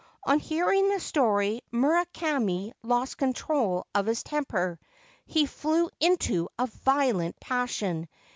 On 0.23 0.39
hearing 0.39 0.89
the 0.89 0.99
story 0.99 1.61
Murakami 1.71 2.71
lost 2.81 3.19
control 3.19 3.85
of 3.93 4.07
his 4.07 4.23
temper. 4.23 4.79
He 5.27 5.45
flew 5.45 5.91
into 5.99 6.49
a 6.57 6.65
violent 6.65 7.39
passion. 7.39 8.09